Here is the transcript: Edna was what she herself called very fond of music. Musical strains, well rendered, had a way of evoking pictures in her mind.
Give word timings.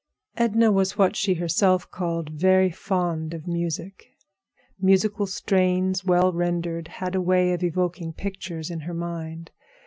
Edna 0.35 0.71
was 0.71 0.97
what 0.97 1.15
she 1.15 1.35
herself 1.35 1.87
called 1.91 2.29
very 2.31 2.71
fond 2.71 3.35
of 3.35 3.45
music. 3.45 4.07
Musical 4.79 5.27
strains, 5.27 6.03
well 6.03 6.33
rendered, 6.33 6.87
had 6.87 7.13
a 7.13 7.21
way 7.21 7.53
of 7.53 7.61
evoking 7.61 8.11
pictures 8.11 8.71
in 8.71 8.79
her 8.79 8.95
mind. 8.95 9.51